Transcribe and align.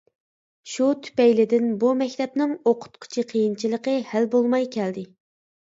شۇ 0.75 0.87
تۈپەيلىدىن 1.07 1.67
بۇ 1.83 1.91
مەكتەپنىڭ 1.99 2.57
ئوقۇتقۇچى 2.73 3.27
قىيىنچىلىقى 3.35 3.97
ھەل 4.15 4.29
بولماي 4.35 4.69
كەلدى. 4.81 5.09